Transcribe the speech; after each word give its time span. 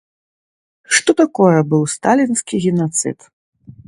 Што 0.99 1.11
такое 1.21 1.59
быў 1.73 1.83
сталінскі 1.97 2.55
генацыд? 2.65 3.17